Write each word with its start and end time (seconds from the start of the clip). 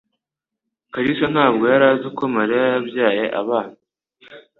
Kalisa 0.93 1.25
ntabwo 1.33 1.63
yari 1.71 1.85
azi 1.93 2.09
ko 2.17 2.23
Mariya 2.35 2.63
yabyaye 2.73 3.25
abana. 3.41 3.75